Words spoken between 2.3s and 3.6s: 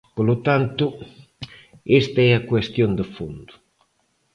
a cuestión de fondo.